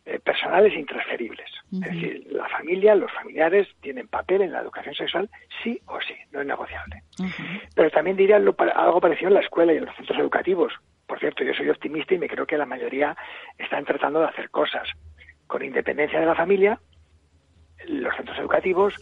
eh, 0.05 0.19
personales 0.19 0.75
intransferibles. 0.75 1.49
Es 1.73 1.81
decir, 1.81 2.27
la 2.33 2.49
familia, 2.49 2.95
los 2.97 3.11
familiares 3.13 3.69
tienen 3.81 4.09
papel 4.09 4.43
en 4.43 4.51
la 4.51 4.61
educación 4.61 4.95
sexual 4.97 5.31
sí 5.63 5.81
o 5.87 6.01
sí, 6.01 6.15
no 6.33 6.41
es 6.41 6.47
negociable. 6.47 7.05
Pero 7.77 7.91
también 7.91 8.17
diría 8.17 8.35
algo 8.37 9.01
parecido 9.01 9.29
en 9.29 9.35
la 9.35 9.41
escuela 9.41 9.73
y 9.73 9.77
en 9.77 9.85
los 9.85 9.95
centros 9.95 10.19
educativos. 10.19 10.73
Por 11.07 11.21
cierto, 11.21 11.45
yo 11.45 11.55
soy 11.55 11.71
optimista 11.71 12.15
y 12.15 12.19
me 12.19 12.29
creo 12.29 12.47
que 12.47 12.59
la 12.59 12.67
mayoría 12.67 13.17
están 13.57 13.85
tratando 13.85 14.19
de 14.21 14.27
hacer 14.27 14.51
cosas 14.51 14.89
con 15.47 15.63
independencia 15.63 16.19
de 16.19 16.27
la 16.27 16.35
familia. 16.35 16.81
Los 17.87 18.17
centros 18.17 18.39
educativos 18.39 18.95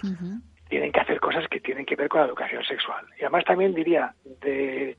tienen 0.68 0.92
que 0.92 1.00
hacer 1.00 1.18
cosas 1.18 1.48
que 1.48 1.60
tienen 1.60 1.86
que 1.86 1.96
ver 1.96 2.08
con 2.08 2.20
la 2.20 2.26
educación 2.26 2.62
sexual. 2.64 3.06
Y 3.18 3.22
además 3.22 3.44
también 3.44 3.74
diría 3.74 4.14
de, 4.42 4.96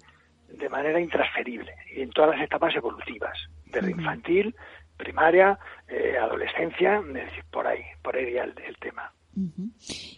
de 0.50 0.70
manera 0.70 1.00
intransferible 1.00 1.74
y 1.96 2.02
en 2.02 2.10
todas 2.10 2.32
las 2.32 2.42
etapas 2.42 2.76
evolutivas, 2.76 3.38
desde 3.66 3.92
infantil 3.92 4.56
primaria, 5.02 5.58
eh, 5.88 6.16
adolescencia, 6.18 7.02
por 7.52 7.68
ahí, 7.68 7.82
por 8.02 8.16
ahí 8.16 8.38
el, 8.38 8.54
el 8.66 8.78
tema. 8.80 9.12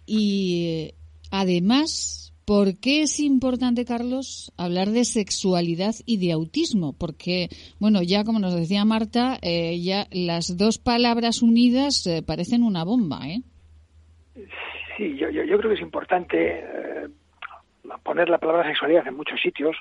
Y 0.05 0.67
eh, 0.67 0.95
además, 1.31 2.33
¿por 2.45 2.79
qué 2.79 3.03
es 3.03 3.19
importante, 3.19 3.85
Carlos, 3.85 4.51
hablar 4.57 4.89
de 4.89 5.05
sexualidad 5.05 5.95
y 6.05 6.17
de 6.17 6.33
autismo? 6.33 6.93
Porque, 6.93 7.47
bueno, 7.79 8.01
ya 8.03 8.23
como 8.23 8.39
nos 8.39 8.55
decía 8.55 8.83
Marta, 8.85 9.37
eh, 9.41 9.79
ya 9.81 10.07
las 10.11 10.57
dos 10.57 10.77
palabras 10.77 11.41
unidas 11.41 12.07
parecen 12.27 12.63
una 12.63 12.83
bomba, 12.83 13.27
¿eh? 13.27 13.41
Sí, 14.97 15.15
yo, 15.17 15.29
yo, 15.29 15.43
yo 15.43 15.57
creo 15.57 15.69
que 15.69 15.77
es 15.77 15.81
importante 15.81 16.63
poner 18.03 18.29
la 18.29 18.37
palabra 18.37 18.67
sexualidad 18.67 19.07
en 19.07 19.15
muchos 19.15 19.39
sitios, 19.41 19.75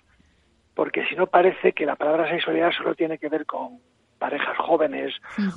porque 0.75 1.04
si 1.06 1.14
no 1.16 1.26
parece 1.26 1.73
que 1.73 1.85
la 1.85 1.97
palabra 1.97 2.30
sexualidad 2.30 2.71
solo 2.73 2.94
tiene 2.94 3.18
que 3.18 3.28
ver 3.28 3.44
con 3.47 3.80
parejas 4.23 4.57
jóvenes, 4.57 5.12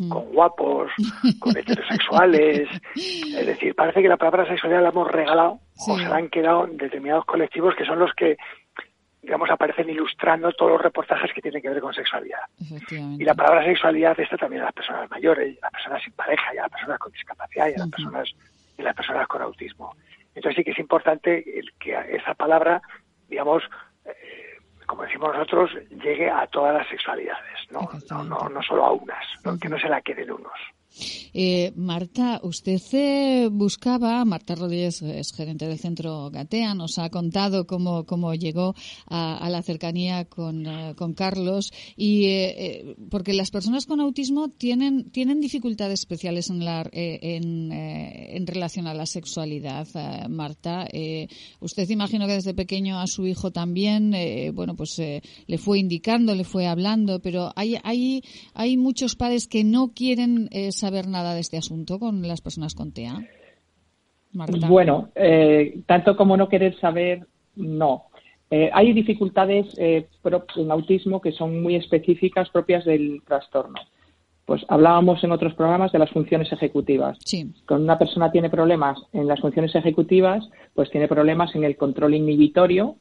con 0.09 0.25
guapos, 0.33 0.91
con 1.39 1.55
heterosexuales. 1.57 2.67
Es 2.95 3.45
decir, 3.45 3.75
parece 3.75 4.01
que 4.01 4.09
la 4.09 4.17
palabra 4.17 4.47
sexualidad 4.47 4.81
la 4.81 4.89
hemos 4.89 5.11
regalado 5.11 5.59
o 5.87 5.97
se 5.99 6.07
la 6.07 6.15
han 6.15 6.29
quedado 6.29 6.65
en 6.65 6.77
determinados 6.77 7.25
colectivos 7.25 7.75
que 7.75 7.85
son 7.85 7.99
los 7.99 8.11
que 8.15 8.37
digamos, 9.21 9.49
aparecen 9.49 9.89
ilustrando 9.89 10.51
todos 10.51 10.73
los 10.73 10.81
reportajes 10.81 11.31
que 11.33 11.41
tienen 11.41 11.59
que 11.59 11.69
ver 11.69 11.81
con 11.81 11.91
sexualidad. 11.93 12.41
Y 13.17 13.23
la 13.23 13.33
palabra 13.33 13.65
sexualidad 13.65 14.19
está 14.19 14.37
también 14.37 14.61
a 14.61 14.65
las 14.65 14.73
personas 14.73 15.09
mayores, 15.09 15.57
a 15.57 15.65
las 15.65 15.71
personas 15.71 16.03
sin 16.03 16.13
pareja, 16.13 16.53
y 16.53 16.57
a 16.59 16.61
las 16.61 16.71
personas 16.71 16.99
con 16.99 17.11
discapacidad, 17.11 17.67
y 17.69 17.73
a 17.73 17.77
las 17.79 17.89
personas 17.89 18.29
y 18.77 18.81
las 18.83 18.95
personas 18.95 19.27
con 19.27 19.41
autismo. 19.41 19.95
Entonces 20.35 20.57
sí 20.57 20.63
que 20.63 20.71
es 20.71 20.79
importante 20.79 21.59
el 21.59 21.73
que 21.79 21.97
esa 22.11 22.35
palabra, 22.35 22.83
digamos, 23.27 23.63
eh, 24.05 24.44
como 24.85 25.03
decimos 25.03 25.33
nosotros, 25.33 25.71
llegue 25.89 26.29
a 26.29 26.47
todas 26.47 26.73
las 26.73 26.87
sexualidades, 26.87 27.71
no, 27.71 27.89
no, 28.23 28.49
no, 28.49 28.61
solo 28.61 28.85
a 28.85 28.91
unas, 28.91 29.25
que 29.59 29.69
no 29.69 29.79
se 29.79 29.89
la 29.89 30.01
queden 30.01 30.31
unos. 30.31 30.53
Eh, 31.33 31.73
Marta, 31.75 32.39
usted 32.43 32.81
eh, 32.93 33.49
buscaba, 33.51 34.23
Marta 34.25 34.55
Rodríguez 34.55 35.01
es 35.01 35.33
gerente 35.33 35.67
del 35.67 35.77
centro 35.77 36.29
Gatea, 36.31 36.73
nos 36.73 36.97
ha 36.97 37.09
contado 37.09 37.67
cómo, 37.67 38.05
cómo 38.05 38.33
llegó 38.33 38.73
a, 39.07 39.49
la 39.49 39.61
cercanía 39.61 40.25
con, 40.25 40.65
eh, 40.65 40.95
Carlos, 41.15 41.71
y 41.95 42.27
porque 43.09 43.33
las 43.33 43.51
personas 43.51 43.85
con 43.85 43.99
autismo 43.99 44.49
tienen, 44.49 45.11
tienen 45.11 45.39
dificultades 45.39 45.99
especiales 45.99 46.49
en, 46.49 46.65
la, 46.65 46.87
en, 46.91 47.71
en 47.71 48.47
relación 48.47 48.87
a 48.87 48.93
la 48.93 49.05
sexualidad, 49.05 49.87
Marta. 50.29 50.87
usted 51.59 51.89
imagino 51.89 52.27
que 52.27 52.33
desde 52.33 52.53
pequeño 52.53 52.99
a 52.99 53.07
su 53.07 53.27
hijo 53.27 53.51
también, 53.51 54.15
bueno, 54.53 54.75
pues 54.75 54.97
le 54.99 55.57
fue 55.57 55.79
indicando, 55.79 56.33
le 56.33 56.43
fue 56.43 56.65
hablando, 56.65 57.19
pero 57.19 57.51
hay, 57.55 57.77
hay, 57.83 58.23
hay 58.53 58.77
muchos 58.77 59.15
padres 59.15 59.47
que 59.47 59.63
no 59.63 59.93
quieren 59.93 60.49
saber 60.71 60.84
nada 61.07 61.33
de 61.33 61.41
este 61.41 61.57
asunto 61.57 61.99
con 61.99 62.27
las 62.27 62.41
personas 62.41 62.75
con 62.75 62.91
TEA? 62.91 63.21
Bueno, 64.67 65.09
eh, 65.15 65.79
tanto 65.85 66.15
como 66.15 66.35
no 66.35 66.49
querer 66.49 66.77
saber, 66.79 67.25
no. 67.55 68.05
Eh, 68.51 68.69
hay 68.73 68.93
dificultades 68.93 69.65
eh, 69.77 70.07
en 70.55 70.71
autismo 70.71 71.21
que 71.21 71.31
son 71.31 71.61
muy 71.61 71.75
específicas 71.75 72.49
propias 72.49 72.85
del 72.85 73.21
trastorno. 73.25 73.79
Pues 74.45 74.63
hablábamos 74.67 75.23
en 75.23 75.31
otros 75.31 75.55
programas 75.55 75.91
de 75.91 75.99
las 75.99 76.11
funciones 76.11 76.51
ejecutivas. 76.51 77.17
Sí. 77.25 77.51
Cuando 77.67 77.85
una 77.85 77.97
persona 77.97 78.31
tiene 78.31 78.49
problemas 78.49 78.99
en 79.11 79.27
las 79.27 79.39
funciones 79.39 79.73
ejecutivas, 79.73 80.47
pues 80.75 80.91
tiene 80.91 81.07
problemas 81.07 81.55
en 81.55 81.63
el 81.63 81.75
control 81.77 82.13
inhibitorio, 82.13 82.97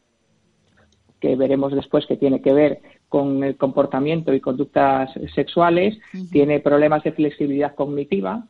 que 1.25 1.37
veremos 1.37 1.73
después 1.73 2.05
que 2.05 2.19
tiene 2.19 2.43
que 2.43 2.53
ver 2.53 2.83
con 3.09 3.43
el 3.45 3.57
comportamiento 3.57 4.35
y 4.35 4.41
conductas 4.41 5.11
sexuales, 5.35 5.99
tiene 6.31 6.61
problemas 6.61 7.03
de 7.03 7.13
flexibilidad 7.13 7.75
cognitiva. 7.75 8.45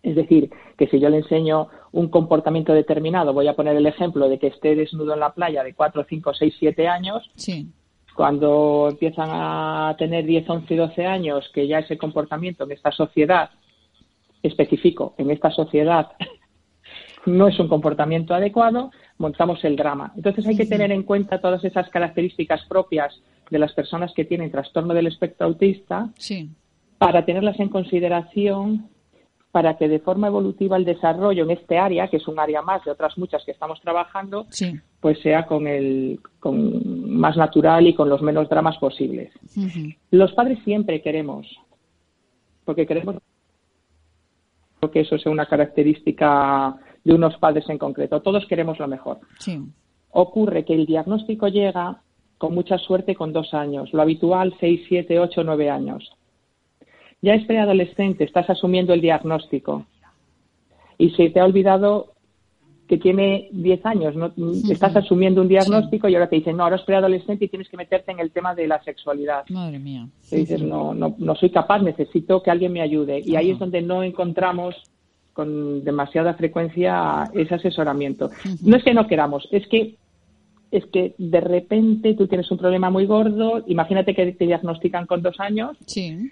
Es 0.00 0.14
decir, 0.14 0.48
que 0.78 0.86
si 0.86 1.00
yo 1.00 1.08
le 1.08 1.16
enseño 1.18 1.66
un 1.90 2.08
comportamiento 2.08 2.72
determinado, 2.72 3.32
voy 3.32 3.48
a 3.48 3.56
poner 3.56 3.74
el 3.74 3.86
ejemplo 3.86 4.28
de 4.28 4.38
que 4.38 4.46
esté 4.46 4.76
desnudo 4.76 5.14
en 5.14 5.18
la 5.18 5.34
playa 5.34 5.64
de 5.64 5.74
4, 5.74 6.06
5, 6.08 6.34
6, 6.34 6.54
7 6.56 6.86
años, 6.86 7.28
cuando 8.14 8.86
empiezan 8.88 9.30
a 9.32 9.96
tener 9.98 10.24
10, 10.24 10.48
11, 10.48 10.76
12 10.76 11.04
años, 11.04 11.50
que 11.52 11.66
ya 11.66 11.80
ese 11.80 11.98
comportamiento 11.98 12.62
en 12.62 12.70
esta 12.70 12.92
sociedad, 12.92 13.50
específico, 14.40 15.14
en 15.18 15.32
esta 15.32 15.50
sociedad 15.50 16.12
no 17.26 17.48
es 17.48 17.58
un 17.58 17.66
comportamiento 17.66 18.34
adecuado, 18.34 18.92
montamos 19.18 19.64
el 19.64 19.76
drama. 19.76 20.12
Entonces 20.16 20.46
hay 20.46 20.56
que 20.56 20.66
tener 20.66 20.90
en 20.92 21.02
cuenta 21.02 21.40
todas 21.40 21.64
esas 21.64 21.88
características 21.90 22.64
propias 22.66 23.20
de 23.50 23.58
las 23.58 23.72
personas 23.72 24.12
que 24.14 24.24
tienen 24.24 24.50
trastorno 24.50 24.94
del 24.94 25.06
espectro 25.06 25.46
autista 25.46 26.10
para 26.98 27.24
tenerlas 27.24 27.58
en 27.60 27.68
consideración 27.68 28.88
para 29.52 29.76
que 29.76 29.86
de 29.86 29.98
forma 29.98 30.28
evolutiva 30.28 30.78
el 30.78 30.86
desarrollo 30.86 31.44
en 31.44 31.50
este 31.50 31.78
área, 31.78 32.08
que 32.08 32.16
es 32.16 32.26
un 32.26 32.40
área 32.40 32.62
más 32.62 32.82
de 32.84 32.90
otras 32.90 33.18
muchas 33.18 33.44
que 33.44 33.52
estamos 33.52 33.80
trabajando, 33.82 34.46
pues 34.98 35.20
sea 35.20 35.44
con 35.46 35.66
el 35.66 36.20
con 36.40 37.18
más 37.20 37.36
natural 37.36 37.86
y 37.86 37.94
con 37.94 38.08
los 38.08 38.22
menos 38.22 38.48
dramas 38.48 38.78
posibles. 38.78 39.30
Los 40.10 40.32
padres 40.32 40.58
siempre 40.64 41.02
queremos, 41.02 41.46
porque 42.64 42.86
queremos 42.86 43.16
que 44.90 45.00
eso 45.00 45.18
sea 45.18 45.30
una 45.30 45.46
característica 45.46 46.74
de 47.04 47.14
unos 47.14 47.36
padres 47.38 47.68
en 47.68 47.78
concreto. 47.78 48.20
Todos 48.22 48.46
queremos 48.46 48.78
lo 48.78 48.88
mejor. 48.88 49.18
Ocurre 50.10 50.64
que 50.64 50.74
el 50.74 50.86
diagnóstico 50.86 51.48
llega 51.48 52.02
con 52.38 52.54
mucha 52.54 52.78
suerte 52.78 53.14
con 53.14 53.32
dos 53.32 53.54
años, 53.54 53.92
lo 53.92 54.02
habitual 54.02 54.54
seis, 54.58 54.82
siete, 54.88 55.20
ocho, 55.20 55.44
nueve 55.44 55.70
años. 55.70 56.10
Ya 57.20 57.34
es 57.34 57.46
preadolescente, 57.46 58.24
estás 58.24 58.50
asumiendo 58.50 58.92
el 58.92 59.00
diagnóstico 59.00 59.86
y 60.98 61.10
se 61.10 61.30
te 61.30 61.38
ha 61.38 61.44
olvidado 61.44 62.12
que 62.88 62.98
tiene 62.98 63.48
diez 63.52 63.86
años, 63.86 64.14
¿no? 64.16 64.32
estás 64.70 64.94
asumiendo 64.96 65.40
un 65.40 65.48
diagnóstico 65.48 66.08
y 66.08 66.14
ahora 66.14 66.28
te 66.28 66.36
dicen, 66.36 66.56
no, 66.56 66.64
ahora 66.64 66.76
es 66.76 66.82
preadolescente 66.82 67.44
y 67.44 67.48
tienes 67.48 67.68
que 67.68 67.76
meterte 67.76 68.12
en 68.12 68.18
el 68.18 68.32
tema 68.32 68.54
de 68.54 68.66
la 68.66 68.82
sexualidad. 68.82 69.44
Madre 69.48 69.78
mía. 69.78 70.08
Y 70.30 70.36
dices, 70.36 70.60
no, 70.60 70.92
no, 70.92 71.14
no 71.16 71.34
soy 71.36 71.50
capaz, 71.50 71.78
necesito 71.78 72.42
que 72.42 72.50
alguien 72.50 72.72
me 72.72 72.82
ayude. 72.82 73.22
Y 73.24 73.36
ahí 73.36 73.50
es 73.52 73.58
donde 73.58 73.82
no 73.82 74.02
encontramos 74.02 74.74
con 75.32 75.84
demasiada 75.84 76.34
frecuencia 76.34 77.30
ese 77.34 77.54
asesoramiento. 77.54 78.30
No 78.62 78.76
es 78.76 78.84
que 78.84 78.94
no 78.94 79.06
queramos, 79.06 79.48
es 79.50 79.66
que 79.68 79.96
es 80.70 80.86
que 80.86 81.14
de 81.18 81.40
repente 81.40 82.14
tú 82.14 82.26
tienes 82.26 82.50
un 82.50 82.56
problema 82.56 82.88
muy 82.88 83.04
gordo, 83.04 83.62
imagínate 83.66 84.14
que 84.14 84.32
te 84.32 84.46
diagnostican 84.46 85.06
con 85.06 85.20
dos 85.20 85.38
años, 85.38 85.76
sí 85.86 86.30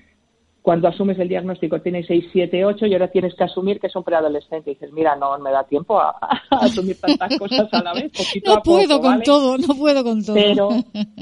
cuando 0.62 0.88
asumes 0.88 1.18
el 1.18 1.28
diagnóstico 1.28 1.80
tienes 1.80 2.06
6, 2.06 2.26
7, 2.32 2.64
8 2.64 2.86
y 2.86 2.92
ahora 2.92 3.08
tienes 3.08 3.34
que 3.34 3.44
asumir 3.44 3.80
que 3.80 3.86
es 3.86 3.96
un 3.96 4.04
preadolescente. 4.04 4.70
Y 4.70 4.74
dices, 4.74 4.92
mira, 4.92 5.16
no 5.16 5.38
me 5.38 5.50
da 5.50 5.64
tiempo 5.64 5.98
a, 5.98 6.16
asumir 6.50 7.00
tantas 7.00 7.38
cosas 7.38 7.72
a 7.72 7.82
la 7.82 7.94
vez. 7.94 8.12
no 8.44 8.62
puedo 8.62 9.00
con 9.00 9.22
todo, 9.22 9.56
no 9.58 9.74
puedo 9.74 10.04
con 10.04 10.24
todo. 10.24 10.34
Pero 10.34 10.68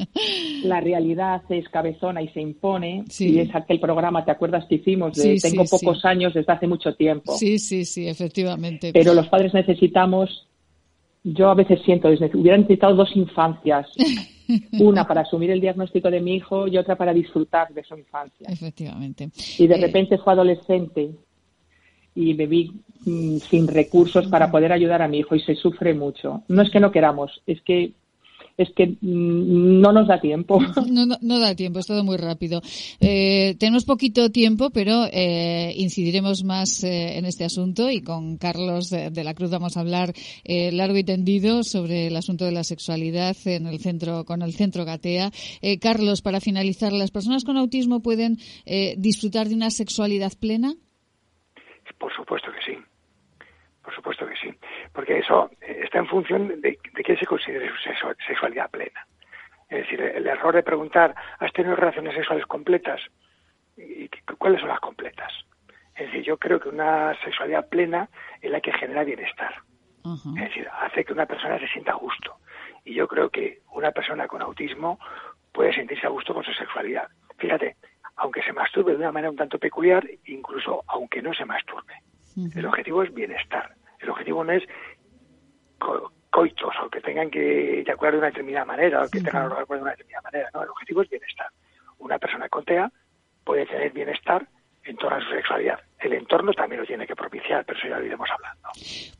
la 0.64 0.80
realidad 0.80 1.42
es 1.48 1.68
cabezona 1.68 2.22
y 2.22 2.28
se 2.28 2.40
impone. 2.40 3.04
Y 3.18 3.38
es 3.38 3.54
aquel 3.54 3.80
programa, 3.80 4.24
¿te 4.24 4.30
acuerdas 4.30 4.64
que 4.68 4.76
hicimos? 4.76 5.14
De 5.14 5.38
tengo 5.40 5.64
pocos 5.64 6.04
años 6.04 6.34
desde 6.34 6.52
hace 6.52 6.66
mucho 6.66 6.94
tiempo. 6.94 7.32
Sí, 7.36 7.58
sí, 7.58 7.84
sí, 7.84 8.08
efectivamente. 8.08 8.92
Pero 8.92 9.14
los 9.14 9.28
padres 9.28 9.54
necesitamos 9.54 10.48
yo 11.24 11.50
a 11.50 11.54
veces 11.54 11.80
siento, 11.84 12.08
hubiera 12.08 12.56
necesitado 12.56 12.94
dos 12.94 13.14
infancias, 13.14 13.86
una 14.80 15.06
para 15.06 15.22
asumir 15.22 15.50
el 15.50 15.60
diagnóstico 15.60 16.10
de 16.10 16.20
mi 16.20 16.36
hijo 16.36 16.66
y 16.68 16.78
otra 16.78 16.96
para 16.96 17.12
disfrutar 17.12 17.72
de 17.72 17.84
su 17.84 17.96
infancia. 17.96 18.48
Efectivamente. 18.48 19.30
Y 19.58 19.66
de 19.66 19.74
eh, 19.74 19.80
repente 19.80 20.18
fue 20.18 20.32
adolescente 20.32 21.10
y 22.14 22.34
me 22.34 22.46
vi 22.46 22.72
mm, 23.04 23.36
sin 23.38 23.68
recursos 23.68 24.26
para 24.26 24.50
poder 24.50 24.72
ayudar 24.72 25.02
a 25.02 25.08
mi 25.08 25.18
hijo 25.18 25.34
y 25.34 25.40
se 25.40 25.54
sufre 25.54 25.94
mucho. 25.94 26.42
No 26.48 26.62
es 26.62 26.70
que 26.70 26.80
no 26.80 26.90
queramos, 26.90 27.42
es 27.46 27.60
que 27.62 27.92
es 28.58 28.70
que 28.74 28.86
mm, 28.86 29.80
no 29.80 29.92
nos 29.92 30.08
da 30.08 30.20
tiempo. 30.20 30.58
No, 30.88 31.06
no, 31.20 31.38
da 31.38 31.54
tiempo, 31.54 31.78
es 31.78 31.86
todo 31.86 32.02
muy 32.02 32.16
rápido. 32.16 32.60
Eh, 33.00 33.54
tenemos 33.58 33.84
poquito 33.84 34.30
tiempo, 34.30 34.70
pero 34.70 35.04
eh, 35.12 35.72
incidiremos 35.76 36.42
más 36.42 36.82
eh, 36.82 37.18
en 37.18 37.24
este 37.24 37.44
asunto 37.44 37.90
y 37.90 38.02
con 38.02 38.36
Carlos 38.36 38.90
de, 38.90 39.22
la 39.22 39.34
Cruz 39.34 39.50
vamos 39.50 39.76
a 39.76 39.80
hablar 39.80 40.12
largo 40.44 40.96
y 40.96 41.04
tendido 41.04 41.62
sobre 41.62 42.08
el 42.08 42.16
asunto 42.16 42.46
de 42.46 42.52
la 42.52 42.64
sexualidad 42.64 43.36
en 43.44 43.66
el 43.66 43.78
centro 43.78 44.24
con 44.24 44.42
el 44.42 44.54
centro 44.54 44.84
Gatea. 44.84 45.30
Carlos, 45.80 46.22
para 46.22 46.40
finalizar, 46.40 46.92
¿las 46.92 47.10
personas 47.10 47.44
con 47.44 47.56
autismo 47.56 48.00
pueden 48.00 48.38
disfrutar 48.96 49.48
de 49.48 49.54
una 49.54 49.70
sexualidad 49.70 50.32
plena? 50.40 50.74
Por 51.98 52.12
supuesto 52.14 52.48
que 52.50 52.72
sí. 52.72 52.78
Por 53.88 53.94
supuesto 53.94 54.26
que 54.26 54.36
sí 54.36 54.54
porque 54.92 55.18
eso 55.20 55.50
eh, 55.62 55.80
está 55.84 55.96
en 55.96 56.06
función 56.06 56.60
de, 56.60 56.78
de 56.92 57.02
qué 57.02 57.16
se 57.16 57.24
considere 57.24 57.70
su 57.70 58.14
sexualidad 58.26 58.70
plena. 58.70 59.06
Es 59.70 59.78
decir, 59.78 59.98
el 59.98 60.26
error 60.26 60.54
de 60.54 60.62
preguntar, 60.62 61.14
¿has 61.38 61.50
tenido 61.54 61.74
relaciones 61.74 62.14
sexuales 62.14 62.44
completas? 62.44 63.00
¿Y 63.78 64.10
cuáles 64.36 64.60
son 64.60 64.68
las 64.68 64.80
completas? 64.80 65.32
Es 65.94 66.06
decir, 66.06 66.22
yo 66.22 66.36
creo 66.36 66.60
que 66.60 66.68
una 66.68 67.14
sexualidad 67.24 67.66
plena 67.70 68.10
es 68.42 68.50
la 68.50 68.60
que 68.60 68.74
genera 68.74 69.04
bienestar. 69.04 69.54
Es 70.04 70.34
decir, 70.34 70.68
hace 70.70 71.02
que 71.02 71.14
una 71.14 71.24
persona 71.24 71.58
se 71.58 71.68
sienta 71.68 71.92
a 71.92 71.96
gusto. 71.96 72.36
Y 72.84 72.92
yo 72.92 73.08
creo 73.08 73.30
que 73.30 73.60
una 73.72 73.90
persona 73.90 74.28
con 74.28 74.42
autismo 74.42 74.98
puede 75.50 75.72
sentirse 75.72 76.06
a 76.06 76.10
gusto 76.10 76.34
con 76.34 76.44
su 76.44 76.52
sexualidad. 76.52 77.08
Fíjate, 77.38 77.76
aunque 78.16 78.42
se 78.42 78.52
masturbe 78.52 78.92
de 78.92 78.98
una 78.98 79.12
manera 79.12 79.30
un 79.30 79.36
tanto 79.36 79.58
peculiar, 79.58 80.06
incluso 80.26 80.84
aunque 80.88 81.22
no 81.22 81.32
se 81.32 81.46
masturbe. 81.46 81.94
El 82.54 82.66
objetivo 82.66 83.02
es 83.02 83.14
bienestar. 83.14 83.77
No 84.32 84.52
es 84.52 84.64
coitos 86.30 86.74
o 86.84 86.90
que 86.90 87.00
tengan 87.00 87.30
que 87.30 87.80
eyacular 87.80 88.12
de 88.12 88.18
una 88.18 88.26
determinada 88.28 88.64
manera 88.64 89.02
o 89.02 89.08
que 89.08 89.20
tengan 89.20 89.50
que 89.50 89.74
de 89.74 89.80
una 89.80 89.90
determinada 89.90 90.22
manera. 90.22 90.50
No, 90.54 90.62
el 90.62 90.68
objetivo 90.68 91.02
es 91.02 91.10
bienestar. 91.10 91.48
Una 91.98 92.18
persona 92.18 92.48
con 92.48 92.64
TEA 92.64 92.90
puede 93.44 93.66
tener 93.66 93.92
bienestar 93.92 94.46
en 94.84 94.96
torno 94.96 95.16
a 95.16 95.20
su 95.20 95.30
sexualidad. 95.30 95.80
El 96.00 96.12
entorno 96.12 96.52
también 96.52 96.80
lo 96.80 96.86
tiene 96.86 97.06
que 97.06 97.16
propiciar, 97.16 97.64
pero 97.66 97.78
eso 97.78 97.88
ya 97.88 97.98
lo 97.98 98.06
iremos 98.06 98.28
hablando. 98.30 98.68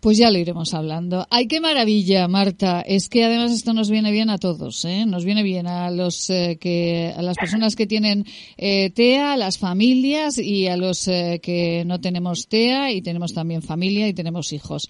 Pues 0.01 0.17
ya 0.17 0.31
lo 0.31 0.39
iremos 0.39 0.75
hablando. 0.75 1.27
¡Ay, 1.29 1.49
qué 1.49 1.61
maravilla, 1.61 2.29
Marta! 2.29 2.83
Es 2.83 3.09
que 3.09 3.25
además 3.25 3.51
esto 3.53 3.73
nos 3.73 3.91
viene 3.91 4.13
bien 4.13 4.31
a 4.31 4.39
todos, 4.39 4.85
¿eh? 4.85 5.05
Nos 5.05 5.25
viene 5.25 5.43
bien 5.43 5.67
a 5.67 5.91
los 5.91 6.31
eh, 6.31 6.57
que 6.61 7.13
a 7.17 7.23
las 7.23 7.37
personas 7.37 7.75
que 7.75 7.89
tienen 7.89 8.25
eh, 8.57 8.91
TEA, 8.91 9.33
a 9.33 9.37
las 9.37 9.59
familias 9.59 10.39
y 10.39 10.69
a 10.69 10.77
los 10.77 11.09
eh, 11.09 11.41
que 11.43 11.83
no 11.85 12.01
tenemos 12.01 12.49
TEA 12.49 12.93
y 12.93 13.03
tenemos 13.03 13.35
también 13.35 13.63
familia 13.63 14.07
y 14.07 14.15
tenemos 14.15 14.53
hijos. 14.53 14.89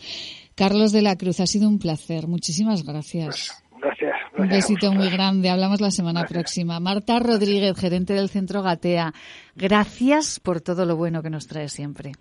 Carlos 0.54 0.92
de 0.92 1.02
la 1.02 1.16
Cruz, 1.16 1.40
ha 1.40 1.46
sido 1.46 1.68
un 1.68 1.78
placer. 1.78 2.26
Muchísimas 2.26 2.84
gracias. 2.84 3.62
Pues, 3.70 3.80
gracias, 3.80 4.17
Un 4.38 4.48
besito 4.48 4.92
muy 4.92 5.10
grande. 5.10 5.50
Hablamos 5.50 5.80
la 5.80 5.90
semana 5.90 6.24
próxima. 6.24 6.78
Marta 6.78 7.18
Rodríguez, 7.18 7.76
gerente 7.78 8.14
del 8.14 8.28
Centro 8.28 8.62
Gatea. 8.62 9.12
Gracias 9.56 10.38
por 10.40 10.60
todo 10.60 10.84
lo 10.84 10.96
bueno 10.96 11.22
que 11.22 11.30
nos 11.30 11.48
trae 11.48 11.68
siempre. 11.68 12.12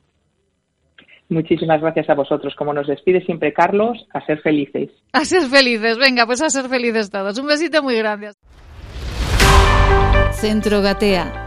Muchísimas 1.30 1.82
gracias 1.82 2.10
a 2.10 2.16
vosotros. 2.16 2.56
Como 2.56 2.74
nos 2.74 2.88
despide 2.88 3.24
siempre 3.24 3.54
Carlos, 3.54 4.08
a 4.14 4.26
ser 4.26 4.40
felices. 4.42 4.90
A 5.12 5.26
ser 5.26 5.44
felices, 5.44 5.98
venga, 5.98 6.26
pues 6.26 6.42
a 6.42 6.50
ser 6.50 6.70
felices 6.70 7.10
todos. 7.10 7.38
Un 7.38 7.48
besito 7.48 7.84
muy 7.84 7.96
grande. 7.98 8.32
Centro 10.32 10.82
Gatea, 10.82 11.47